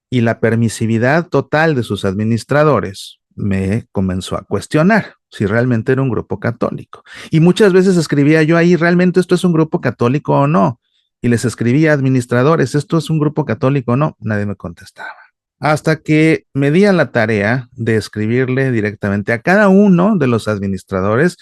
y 0.09 0.23
la 0.23 0.41
permisividad 0.41 1.29
total 1.29 1.75
de 1.75 1.83
sus 1.83 2.07
administradores, 2.07 3.20
me 3.41 3.87
comenzó 3.93 4.37
a 4.37 4.43
cuestionar 4.43 5.15
si 5.31 5.47
realmente 5.47 5.93
era 5.93 6.03
un 6.03 6.11
grupo 6.11 6.41
católico. 6.41 7.03
Y 7.31 7.41
muchas 7.41 7.73
veces 7.73 7.97
escribía 7.97 8.43
yo 8.43 8.57
ahí, 8.57 8.77
¿realmente 8.77 9.21
esto 9.21 9.35
es 9.35 9.45
un 9.45 9.53
grupo 9.53 9.81
católico 9.81 10.35
o 10.35 10.47
no? 10.47 10.81
Y 11.23 11.29
les 11.29 11.45
escribía 11.45 11.93
administradores, 11.93 12.75
¿esto 12.75 12.99
es 12.99 13.11
un 13.11 13.19
grupo 13.19 13.45
católico 13.45 13.93
o 13.93 13.97
no? 13.97 14.17
Nadie 14.21 14.47
me 14.47 14.57
contestaba. 14.57 15.15
Hasta 15.59 15.97
que 15.97 16.47
me 16.55 16.71
di 16.71 16.87
a 16.87 16.93
la 16.93 17.13
tarea 17.13 17.69
de 17.73 17.97
escribirle 17.97 18.73
directamente 18.73 19.33
a 19.33 19.43
cada 19.43 19.69
uno 19.69 20.17
de 20.17 20.27
los 20.27 20.49
administradores 20.49 21.37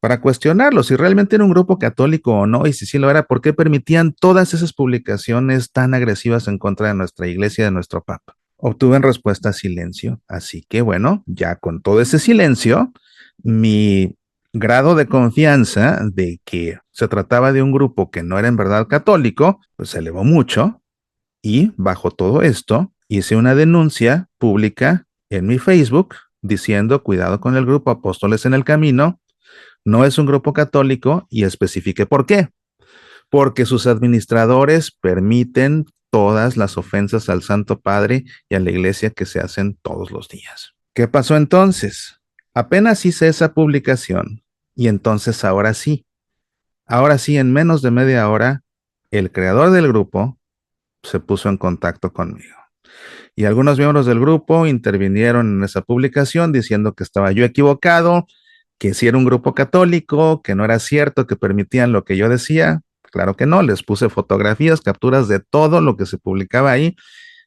para 0.00 0.20
cuestionarlo 0.20 0.82
si 0.82 0.96
realmente 0.96 1.36
era 1.36 1.44
un 1.44 1.50
grupo 1.50 1.78
católico 1.78 2.32
o 2.32 2.46
no, 2.46 2.66
y 2.66 2.72
si 2.72 2.86
sí 2.86 2.98
lo 2.98 3.10
era, 3.10 3.24
¿por 3.24 3.40
qué 3.42 3.52
permitían 3.52 4.12
todas 4.12 4.54
esas 4.54 4.72
publicaciones 4.72 5.70
tan 5.70 5.94
agresivas 5.94 6.48
en 6.48 6.58
contra 6.58 6.88
de 6.88 6.94
nuestra 6.94 7.28
iglesia 7.28 7.62
y 7.62 7.64
de 7.66 7.70
nuestro 7.70 8.02
papa? 8.02 8.39
Obtuve 8.60 8.96
en 8.96 9.02
respuesta 9.02 9.52
silencio. 9.52 10.20
Así 10.28 10.64
que 10.68 10.82
bueno, 10.82 11.22
ya 11.26 11.56
con 11.56 11.82
todo 11.82 12.00
ese 12.00 12.18
silencio, 12.18 12.92
mi 13.42 14.16
grado 14.52 14.94
de 14.94 15.06
confianza 15.06 16.00
de 16.12 16.40
que 16.44 16.78
se 16.90 17.08
trataba 17.08 17.52
de 17.52 17.62
un 17.62 17.72
grupo 17.72 18.10
que 18.10 18.22
no 18.22 18.38
era 18.38 18.48
en 18.48 18.56
verdad 18.56 18.88
católico, 18.88 19.60
pues 19.76 19.90
se 19.90 19.98
elevó 19.98 20.24
mucho 20.24 20.82
y 21.42 21.72
bajo 21.76 22.10
todo 22.10 22.42
esto 22.42 22.92
hice 23.08 23.36
una 23.36 23.54
denuncia 23.54 24.28
pública 24.38 25.06
en 25.30 25.46
mi 25.46 25.58
Facebook 25.58 26.14
diciendo 26.42 27.02
cuidado 27.02 27.40
con 27.40 27.56
el 27.56 27.66
grupo 27.66 27.90
Apóstoles 27.90 28.46
en 28.46 28.54
el 28.54 28.64
Camino, 28.64 29.20
no 29.84 30.04
es 30.04 30.18
un 30.18 30.26
grupo 30.26 30.52
católico 30.52 31.26
y 31.30 31.44
especifique 31.44 32.06
por 32.06 32.26
qué. 32.26 32.48
Porque 33.30 33.64
sus 33.66 33.86
administradores 33.86 34.90
permiten 34.90 35.86
todas 36.10 36.56
las 36.56 36.76
ofensas 36.76 37.28
al 37.28 37.42
Santo 37.42 37.80
Padre 37.80 38.24
y 38.48 38.54
a 38.54 38.60
la 38.60 38.70
iglesia 38.70 39.10
que 39.10 39.26
se 39.26 39.40
hacen 39.40 39.78
todos 39.82 40.10
los 40.10 40.28
días. 40.28 40.74
¿Qué 40.94 41.08
pasó 41.08 41.36
entonces? 41.36 42.20
Apenas 42.52 43.06
hice 43.06 43.28
esa 43.28 43.54
publicación 43.54 44.42
y 44.74 44.88
entonces 44.88 45.44
ahora 45.44 45.74
sí, 45.74 46.04
ahora 46.86 47.18
sí, 47.18 47.38
en 47.38 47.52
menos 47.52 47.82
de 47.82 47.90
media 47.90 48.28
hora, 48.28 48.62
el 49.10 49.30
creador 49.30 49.70
del 49.70 49.88
grupo 49.88 50.38
se 51.02 51.20
puso 51.20 51.48
en 51.48 51.56
contacto 51.56 52.12
conmigo. 52.12 52.56
Y 53.36 53.44
algunos 53.44 53.78
miembros 53.78 54.06
del 54.06 54.20
grupo 54.20 54.66
intervinieron 54.66 55.58
en 55.58 55.64
esa 55.64 55.82
publicación 55.82 56.52
diciendo 56.52 56.94
que 56.94 57.04
estaba 57.04 57.32
yo 57.32 57.44
equivocado, 57.44 58.26
que 58.78 58.94
si 58.94 59.06
era 59.06 59.16
un 59.16 59.24
grupo 59.24 59.54
católico, 59.54 60.42
que 60.42 60.54
no 60.54 60.64
era 60.64 60.78
cierto, 60.78 61.26
que 61.26 61.36
permitían 61.36 61.92
lo 61.92 62.04
que 62.04 62.16
yo 62.16 62.28
decía. 62.28 62.82
Claro 63.10 63.36
que 63.36 63.46
no, 63.46 63.62
les 63.62 63.82
puse 63.82 64.08
fotografías, 64.08 64.80
capturas 64.80 65.28
de 65.28 65.40
todo 65.40 65.80
lo 65.80 65.96
que 65.96 66.06
se 66.06 66.18
publicaba 66.18 66.70
ahí, 66.70 66.96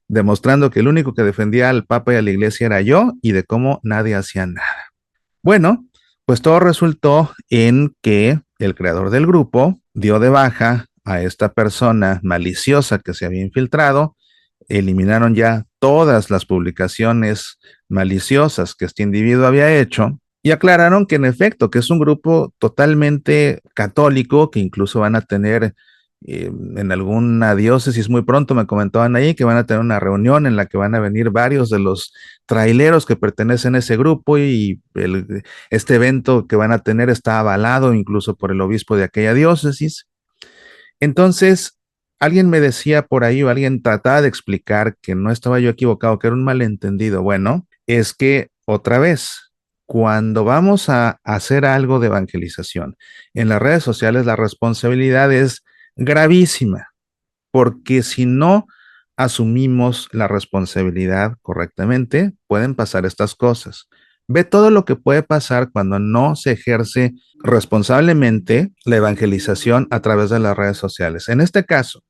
demostrando 0.07 0.69
que 0.69 0.81
el 0.81 0.87
único 0.87 1.13
que 1.13 1.23
defendía 1.23 1.69
al 1.69 1.85
Papa 1.85 2.13
y 2.13 2.17
a 2.17 2.21
la 2.21 2.31
Iglesia 2.31 2.65
era 2.65 2.81
yo 2.81 3.13
y 3.21 3.31
de 3.31 3.43
cómo 3.43 3.79
nadie 3.83 4.15
hacía 4.15 4.45
nada. 4.45 4.91
Bueno, 5.41 5.85
pues 6.25 6.41
todo 6.41 6.59
resultó 6.59 7.33
en 7.49 7.95
que 8.01 8.39
el 8.59 8.75
creador 8.75 9.09
del 9.09 9.25
grupo 9.25 9.81
dio 9.93 10.19
de 10.19 10.29
baja 10.29 10.87
a 11.05 11.21
esta 11.21 11.53
persona 11.53 12.19
maliciosa 12.23 12.99
que 12.99 13.13
se 13.13 13.25
había 13.25 13.41
infiltrado, 13.41 14.15
eliminaron 14.69 15.35
ya 15.35 15.65
todas 15.79 16.29
las 16.29 16.45
publicaciones 16.45 17.59
maliciosas 17.89 18.75
que 18.75 18.85
este 18.85 19.03
individuo 19.03 19.45
había 19.45 19.77
hecho 19.77 20.19
y 20.43 20.51
aclararon 20.51 21.07
que 21.07 21.15
en 21.15 21.25
efecto, 21.25 21.71
que 21.71 21.79
es 21.79 21.89
un 21.89 21.99
grupo 21.99 22.53
totalmente 22.59 23.61
católico, 23.73 24.51
que 24.51 24.59
incluso 24.59 24.99
van 24.99 25.15
a 25.15 25.21
tener 25.21 25.73
eh, 26.25 26.51
en 26.75 26.91
alguna 26.91 27.55
diócesis 27.55 28.09
muy 28.09 28.23
pronto, 28.23 28.53
me 28.53 28.67
comentaban 28.67 29.15
ahí, 29.15 29.35
que 29.35 29.45
van 29.45 29.57
a 29.57 29.65
tener 29.65 29.81
una 29.81 30.01
reunión 30.01 30.45
en 30.45 30.57
la 30.57 30.65
que 30.65 30.77
van 30.77 30.95
a 30.95 30.99
venir 30.99 31.29
varios 31.31 31.69
de 31.69 31.79
los 31.79 32.13
traileros 32.45 33.05
que 33.05 33.15
pertenecen 33.15 33.75
a 33.75 33.79
ese 33.79 33.95
grupo 33.97 34.37
y 34.37 34.81
este 35.69 35.95
evento 35.95 36.45
que 36.47 36.57
van 36.57 36.73
a 36.73 36.79
tener 36.79 37.09
está 37.09 37.39
avalado 37.39 37.93
incluso 37.93 38.35
por 38.35 38.51
el 38.51 38.61
obispo 38.61 38.97
de 38.97 39.03
aquella 39.03 39.33
diócesis. 39.33 40.07
Entonces, 40.99 41.79
alguien 42.19 42.49
me 42.49 42.59
decía 42.59 43.03
por 43.05 43.23
ahí 43.23 43.43
o 43.43 43.49
alguien 43.49 43.81
trataba 43.81 44.21
de 44.21 44.27
explicar 44.27 44.97
que 45.01 45.15
no 45.15 45.31
estaba 45.31 45.59
yo 45.59 45.69
equivocado, 45.69 46.19
que 46.19 46.27
era 46.27 46.35
un 46.35 46.43
malentendido. 46.43 47.21
Bueno, 47.21 47.67
es 47.87 48.13
que 48.13 48.49
otra 48.65 48.99
vez, 48.99 49.42
cuando 49.85 50.43
vamos 50.43 50.89
a 50.89 51.19
hacer 51.23 51.65
algo 51.65 51.99
de 51.99 52.07
evangelización 52.07 52.95
en 53.33 53.49
las 53.49 53.61
redes 53.61 53.83
sociales, 53.83 54.25
la 54.25 54.35
responsabilidad 54.35 55.31
es 55.31 55.63
gravísima, 55.95 56.87
porque 57.51 58.03
si 58.03 58.25
no 58.25 58.65
asumimos 59.17 60.09
la 60.11 60.27
responsabilidad 60.27 61.33
correctamente, 61.41 62.33
pueden 62.47 62.75
pasar 62.75 63.05
estas 63.05 63.35
cosas. 63.35 63.87
Ve 64.27 64.43
todo 64.45 64.71
lo 64.71 64.85
que 64.85 64.95
puede 64.95 65.21
pasar 65.21 65.69
cuando 65.71 65.99
no 65.99 66.35
se 66.35 66.53
ejerce 66.53 67.13
responsablemente 67.43 68.71
la 68.85 68.95
evangelización 68.95 69.87
a 69.91 69.99
través 70.01 70.29
de 70.29 70.39
las 70.39 70.55
redes 70.55 70.77
sociales. 70.77 71.29
En 71.29 71.41
este 71.41 71.65
caso, 71.65 72.01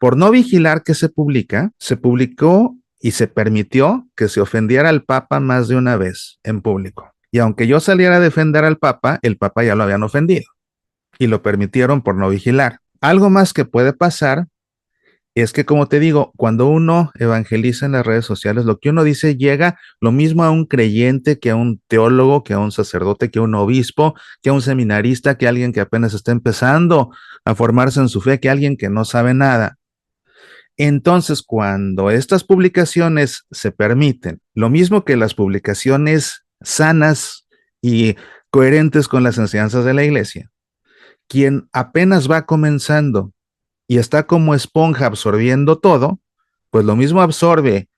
Por 0.00 0.16
no 0.16 0.30
vigilar 0.30 0.84
que 0.84 0.94
se 0.94 1.08
publica, 1.08 1.72
se 1.78 1.96
publicó 1.96 2.77
y 3.00 3.12
se 3.12 3.28
permitió 3.28 4.08
que 4.16 4.28
se 4.28 4.40
ofendiera 4.40 4.88
al 4.88 5.04
Papa 5.04 5.40
más 5.40 5.68
de 5.68 5.76
una 5.76 5.96
vez 5.96 6.38
en 6.42 6.62
público. 6.62 7.12
Y 7.30 7.38
aunque 7.38 7.66
yo 7.66 7.80
saliera 7.80 8.16
a 8.16 8.20
defender 8.20 8.64
al 8.64 8.78
Papa, 8.78 9.18
el 9.22 9.36
Papa 9.36 9.64
ya 9.64 9.74
lo 9.74 9.84
habían 9.84 10.02
ofendido 10.02 10.46
y 11.18 11.26
lo 11.26 11.42
permitieron 11.42 12.02
por 12.02 12.14
no 12.14 12.28
vigilar. 12.28 12.80
Algo 13.00 13.30
más 13.30 13.52
que 13.52 13.64
puede 13.64 13.92
pasar 13.92 14.46
es 15.34 15.52
que, 15.52 15.64
como 15.64 15.86
te 15.86 16.00
digo, 16.00 16.32
cuando 16.36 16.66
uno 16.66 17.12
evangeliza 17.14 17.86
en 17.86 17.92
las 17.92 18.04
redes 18.04 18.24
sociales, 18.24 18.64
lo 18.64 18.78
que 18.78 18.90
uno 18.90 19.04
dice 19.04 19.36
llega 19.36 19.78
lo 20.00 20.10
mismo 20.10 20.42
a 20.42 20.50
un 20.50 20.66
creyente 20.66 21.38
que 21.38 21.50
a 21.50 21.56
un 21.56 21.80
teólogo, 21.86 22.42
que 22.42 22.54
a 22.54 22.58
un 22.58 22.72
sacerdote, 22.72 23.30
que 23.30 23.38
a 23.38 23.42
un 23.42 23.54
obispo, 23.54 24.14
que 24.42 24.50
a 24.50 24.52
un 24.52 24.62
seminarista, 24.62 25.38
que 25.38 25.46
a 25.46 25.50
alguien 25.50 25.72
que 25.72 25.80
apenas 25.80 26.14
está 26.14 26.32
empezando 26.32 27.10
a 27.44 27.54
formarse 27.54 28.00
en 28.00 28.08
su 28.08 28.20
fe, 28.20 28.40
que 28.40 28.48
a 28.48 28.52
alguien 28.52 28.76
que 28.76 28.88
no 28.88 29.04
sabe 29.04 29.34
nada. 29.34 29.77
Entonces, 30.78 31.42
cuando 31.42 32.08
estas 32.10 32.44
publicaciones 32.44 33.44
se 33.50 33.72
permiten, 33.72 34.40
lo 34.54 34.70
mismo 34.70 35.04
que 35.04 35.16
las 35.16 35.34
publicaciones 35.34 36.44
sanas 36.60 37.46
y 37.82 38.14
coherentes 38.50 39.08
con 39.08 39.24
las 39.24 39.38
enseñanzas 39.38 39.84
de 39.84 39.92
la 39.92 40.04
iglesia, 40.04 40.50
quien 41.26 41.68
apenas 41.72 42.30
va 42.30 42.46
comenzando 42.46 43.32
y 43.88 43.98
está 43.98 44.28
como 44.28 44.54
esponja 44.54 45.06
absorbiendo 45.06 45.78
todo, 45.78 46.20
pues 46.70 46.84
lo 46.84 46.94
mismo 46.94 47.22
absorbe 47.22 47.88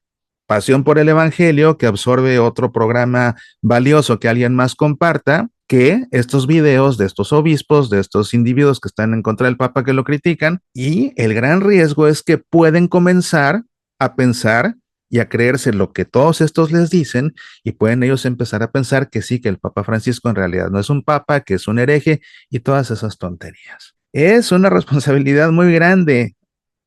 pasión 0.47 0.83
por 0.83 0.99
el 0.99 1.11
Evangelio, 1.11 1.77
que 1.77 1.87
absorbe 1.87 2.39
otro 2.39 2.73
programa 2.73 3.37
valioso 3.61 4.19
que 4.19 4.29
alguien 4.29 4.55
más 4.55 4.75
comparta, 4.75 5.51
que 5.71 6.09
estos 6.11 6.49
videos 6.49 6.99
de 6.99 7.07
estos 7.07 7.33
obispos, 7.33 7.91
de 7.91 8.01
estos 8.01 8.35
individuos 8.35 8.81
que 8.81 8.89
están 8.89 9.15
en 9.15 9.23
contra 9.23 9.47
del 9.47 9.57
Papa 9.57 9.85
que 9.85 9.93
lo 9.93 10.03
critican, 10.03 10.63
y 10.75 11.13
el 11.15 11.33
gran 11.33 11.61
riesgo 11.61 12.09
es 12.09 12.25
que 12.25 12.39
pueden 12.39 12.89
comenzar 12.89 13.63
a 14.01 14.17
pensar 14.17 14.75
y 15.09 15.21
a 15.21 15.29
creerse 15.29 15.73
lo 15.73 15.93
que 15.93 16.05
todos 16.05 16.41
estos 16.41 16.73
les 16.73 16.91
dicen 16.91 17.37
y 17.63 17.71
pueden 17.71 18.03
ellos 18.03 18.25
empezar 18.27 18.65
a 18.65 18.73
pensar 18.73 19.11
que 19.11 19.23
sí, 19.23 19.41
que 19.41 19.49
el 19.49 19.59
Papa 19.59 19.85
Francisco 19.85 20.29
en 20.29 20.35
realidad 20.35 20.71
no 20.71 20.81
es 20.81 20.91
un 20.91 21.05
papa, 21.05 21.43
que 21.43 21.55
es 21.55 21.69
un 21.69 21.79
hereje 21.79 22.21
y 22.49 22.59
todas 22.59 22.91
esas 22.91 23.17
tonterías. 23.17 23.95
Es 24.13 24.51
una 24.51 24.71
responsabilidad 24.71 25.53
muy 25.53 25.73
grande 25.73 26.35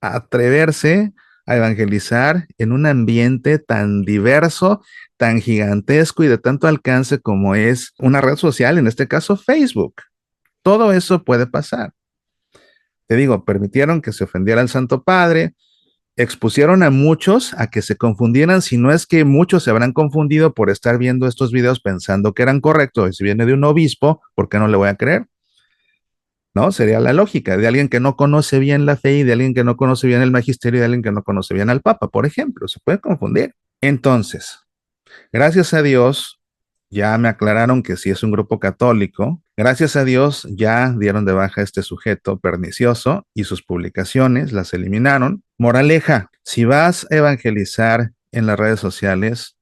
atreverse 0.01 1.13
a 1.45 1.55
evangelizar 1.57 2.47
en 2.57 2.71
un 2.71 2.85
ambiente 2.85 3.59
tan 3.59 4.03
diverso, 4.03 4.81
tan 5.17 5.41
gigantesco 5.41 6.23
y 6.23 6.27
de 6.27 6.37
tanto 6.37 6.67
alcance 6.67 7.19
como 7.19 7.55
es 7.55 7.93
una 7.99 8.21
red 8.21 8.35
social, 8.35 8.77
en 8.77 8.87
este 8.87 9.07
caso 9.07 9.37
Facebook. 9.37 9.95
Todo 10.61 10.93
eso 10.93 11.23
puede 11.23 11.47
pasar. 11.47 11.93
Te 13.07 13.15
digo, 13.15 13.43
permitieron 13.43 14.01
que 14.01 14.13
se 14.13 14.23
ofendiera 14.23 14.61
al 14.61 14.69
Santo 14.69 15.03
Padre, 15.03 15.55
expusieron 16.15 16.83
a 16.83 16.89
muchos 16.89 17.53
a 17.55 17.67
que 17.67 17.81
se 17.81 17.97
confundieran, 17.97 18.61
si 18.61 18.77
no 18.77 18.91
es 18.91 19.05
que 19.05 19.25
muchos 19.25 19.63
se 19.63 19.71
habrán 19.71 19.93
confundido 19.93 20.53
por 20.53 20.69
estar 20.69 20.97
viendo 20.97 21.27
estos 21.27 21.51
videos 21.51 21.79
pensando 21.79 22.33
que 22.33 22.43
eran 22.43 22.61
correctos, 22.61 23.09
y 23.09 23.13
si 23.13 23.23
viene 23.23 23.45
de 23.45 23.53
un 23.53 23.63
obispo, 23.63 24.21
¿por 24.35 24.47
qué 24.47 24.59
no 24.59 24.67
le 24.67 24.77
voy 24.77 24.89
a 24.89 24.95
creer? 24.95 25.27
¿No? 26.53 26.71
Sería 26.71 26.99
la 26.99 27.13
lógica 27.13 27.57
de 27.57 27.67
alguien 27.67 27.89
que 27.89 27.99
no 27.99 28.15
conoce 28.15 28.59
bien 28.59 28.85
la 28.85 28.95
fe 28.95 29.17
y 29.17 29.23
de 29.23 29.33
alguien 29.33 29.53
que 29.53 29.63
no 29.63 29.75
conoce 29.75 30.05
bien 30.07 30.21
el 30.21 30.31
magisterio 30.31 30.77
y 30.77 30.79
de 30.79 30.85
alguien 30.85 31.01
que 31.01 31.11
no 31.11 31.23
conoce 31.23 31.53
bien 31.53 31.69
al 31.69 31.81
Papa, 31.81 32.09
por 32.09 32.25
ejemplo, 32.25 32.67
se 32.67 32.79
puede 32.83 32.99
confundir. 32.99 33.55
Entonces, 33.81 34.59
gracias 35.31 35.73
a 35.73 35.81
Dios, 35.81 36.39
ya 36.93 37.17
me 37.17 37.27
aclararon 37.27 37.81
que 37.81 37.97
si 37.97 38.11
es 38.11 38.21
un 38.21 38.29
grupo 38.29 38.59
católico. 38.59 39.41
Gracias 39.57 39.95
a 39.95 40.05
Dios 40.05 40.47
ya 40.51 40.93
dieron 40.95 41.25
de 41.25 41.33
baja 41.33 41.61
a 41.61 41.63
este 41.63 41.81
sujeto 41.81 42.39
pernicioso 42.39 43.25
y 43.33 43.45
sus 43.45 43.63
publicaciones 43.63 44.53
las 44.53 44.75
eliminaron. 44.75 45.43
Moraleja, 45.57 46.29
si 46.43 46.65
vas 46.65 47.07
a 47.09 47.15
evangelizar 47.15 48.11
en 48.31 48.45
las 48.45 48.59
redes 48.59 48.79
sociales, 48.79 49.57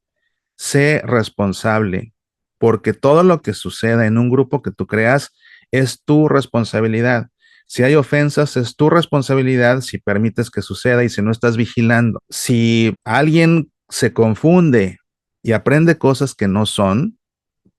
sé 0.57 1.01
responsable, 1.05 2.13
porque 2.57 2.91
todo 2.91 3.23
lo 3.23 3.41
que 3.41 3.53
suceda 3.53 4.05
en 4.07 4.17
un 4.17 4.29
grupo 4.29 4.61
que 4.61 4.71
tú 4.71 4.85
creas 4.85 5.31
es 5.71 6.03
tu 6.03 6.27
responsabilidad. 6.27 7.29
Si 7.65 7.83
hay 7.83 7.95
ofensas, 7.95 8.57
es 8.57 8.75
tu 8.75 8.89
responsabilidad 8.89 9.81
si 9.81 9.97
permites 9.97 10.51
que 10.51 10.61
suceda 10.61 11.03
y 11.03 11.09
si 11.09 11.21
no 11.21 11.31
estás 11.31 11.55
vigilando. 11.55 12.21
Si 12.29 12.93
alguien 13.05 13.71
se 13.87 14.11
confunde 14.13 14.97
y 15.41 15.53
aprende 15.53 15.97
cosas 15.97 16.35
que 16.35 16.47
no 16.47 16.65
son, 16.65 17.17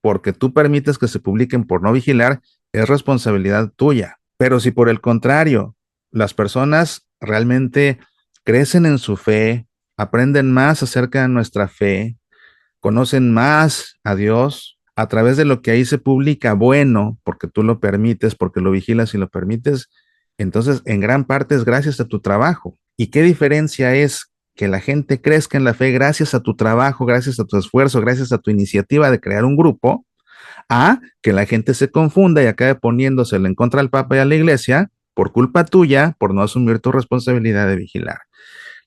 porque 0.01 0.33
tú 0.33 0.51
permites 0.51 0.97
que 0.97 1.07
se 1.07 1.19
publiquen 1.19 1.65
por 1.65 1.81
no 1.83 1.93
vigilar, 1.93 2.41
es 2.71 2.89
responsabilidad 2.89 3.71
tuya. 3.75 4.17
Pero 4.37 4.59
si 4.59 4.71
por 4.71 4.89
el 4.89 4.99
contrario, 4.99 5.75
las 6.11 6.33
personas 6.33 7.07
realmente 7.21 7.99
crecen 8.43 8.85
en 8.85 8.97
su 8.97 9.15
fe, 9.15 9.67
aprenden 9.95 10.51
más 10.51 10.83
acerca 10.83 11.21
de 11.21 11.29
nuestra 11.29 11.67
fe, 11.67 12.17
conocen 12.79 13.31
más 13.31 13.99
a 14.03 14.15
Dios 14.15 14.79
a 14.95 15.07
través 15.07 15.37
de 15.37 15.45
lo 15.45 15.61
que 15.61 15.71
ahí 15.71 15.85
se 15.85 15.97
publica 15.97 16.53
bueno, 16.53 17.17
porque 17.23 17.47
tú 17.47 17.63
lo 17.63 17.79
permites, 17.79 18.35
porque 18.35 18.61
lo 18.61 18.71
vigilas 18.71 19.13
y 19.13 19.17
lo 19.17 19.29
permites, 19.29 19.89
entonces 20.37 20.81
en 20.85 20.99
gran 20.99 21.25
parte 21.25 21.55
es 21.55 21.65
gracias 21.65 21.99
a 21.99 22.05
tu 22.05 22.19
trabajo. 22.19 22.77
¿Y 22.95 23.07
qué 23.07 23.23
diferencia 23.23 23.95
es 23.95 24.31
que 24.55 24.67
la 24.67 24.79
gente 24.79 25.19
crezca 25.19 25.57
en 25.57 25.63
la 25.63 25.73
fe 25.73 25.91
gracias 25.91 26.33
a 26.35 26.41
tu 26.41 26.55
trabajo, 26.55 27.05
gracias 27.05 27.39
a 27.39 27.45
tu 27.45 27.57
esfuerzo, 27.57 28.01
gracias 28.01 28.31
a 28.31 28.37
tu 28.37 28.51
iniciativa 28.51 29.09
de 29.09 29.19
crear 29.19 29.45
un 29.45 29.57
grupo, 29.57 30.05
a 30.69 30.99
que 31.21 31.33
la 31.33 31.45
gente 31.45 31.73
se 31.73 31.89
confunda 31.89 32.43
y 32.43 32.45
acabe 32.45 32.75
poniéndoselo 32.75 33.47
en 33.47 33.55
contra 33.55 33.81
del 33.81 33.89
Papa 33.89 34.15
y 34.15 34.19
a 34.19 34.25
la 34.25 34.35
Iglesia 34.35 34.91
por 35.15 35.31
culpa 35.31 35.65
tuya, 35.65 36.15
por 36.19 36.33
no 36.33 36.41
asumir 36.41 36.79
tu 36.79 36.91
responsabilidad 36.91 37.67
de 37.67 37.75
vigilar. 37.75 38.19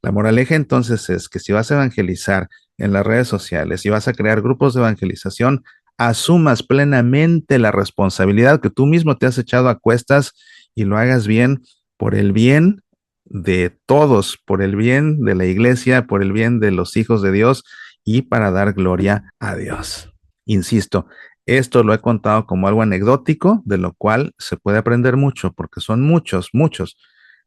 La 0.03 0.13
moraleja 0.13 0.55
entonces 0.55 1.09
es 1.11 1.29
que 1.29 1.39
si 1.39 1.53
vas 1.53 1.71
a 1.71 1.75
evangelizar 1.75 2.49
en 2.79 2.93
las 2.93 3.07
redes 3.07 3.29
sociales, 3.29 3.87
y 3.87 3.89
vas 3.91 4.07
a 4.09 4.13
crear 4.13 4.43
grupos 4.43 4.75
de 4.75 4.81
evangelización, 4.81 5.65
asumas 5.99 6.63
plenamente 6.63 7.59
la 7.59 7.73
responsabilidad 7.73 8.61
que 8.61 8.71
tú 8.71 8.87
mismo 8.87 9.17
te 9.17 9.27
has 9.27 9.39
echado 9.39 9.69
a 9.69 9.79
cuestas 9.79 10.33
y 10.75 10.85
lo 10.85 10.99
hagas 10.99 11.27
bien 11.27 11.63
por 11.97 12.15
el 12.15 12.33
bien 12.33 12.83
de 13.25 13.77
todos, 13.87 14.39
por 14.45 14.63
el 14.63 14.77
bien 14.77 15.23
de 15.23 15.35
la 15.35 15.47
iglesia, 15.47 16.07
por 16.07 16.23
el 16.23 16.33
bien 16.33 16.61
de 16.61 16.71
los 16.71 16.97
hijos 16.97 17.23
de 17.23 17.33
Dios 17.33 17.65
y 18.05 18.23
para 18.23 18.51
dar 18.51 18.73
gloria 18.73 19.35
a 19.41 19.57
Dios. 19.57 20.13
Insisto, 20.45 21.07
esto 21.47 21.83
lo 21.83 21.95
he 21.95 22.01
contado 22.01 22.47
como 22.47 22.69
algo 22.69 22.83
anecdótico, 22.83 23.63
de 23.65 23.79
lo 23.79 23.95
cual 23.95 24.35
se 24.39 24.57
puede 24.57 24.79
aprender 24.79 25.17
mucho, 25.17 25.53
porque 25.53 25.81
son 25.81 26.03
muchos, 26.03 26.51
muchos 26.53 26.97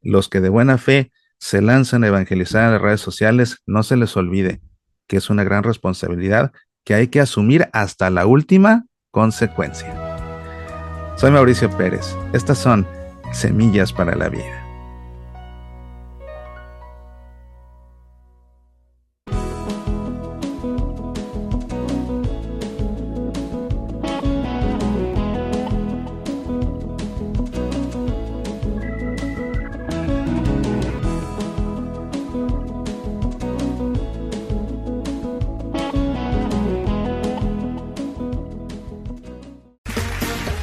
los 0.01 0.29
que 0.29 0.41
de 0.41 0.49
buena 0.49 0.77
fe 0.77 1.11
se 1.37 1.61
lanzan 1.61 2.03
a 2.03 2.07
evangelizar 2.07 2.65
en 2.65 2.73
las 2.73 2.81
redes 2.81 3.01
sociales. 3.01 3.57
No 3.65 3.83
se 3.83 3.95
les 3.95 4.15
olvide 4.17 4.61
que 5.07 5.17
es 5.17 5.29
una 5.29 5.43
gran 5.43 5.63
responsabilidad 5.63 6.51
que 6.89 6.95
hay 6.95 7.07
que 7.07 7.21
asumir 7.21 7.69
hasta 7.71 8.09
la 8.09 8.25
última 8.25 8.87
consecuencia. 9.11 9.93
Soy 11.17 11.29
Mauricio 11.29 11.69
Pérez. 11.77 12.15
Estas 12.33 12.57
son 12.57 12.87
Semillas 13.31 13.93
para 13.93 14.15
la 14.15 14.27
Vida. 14.27 14.58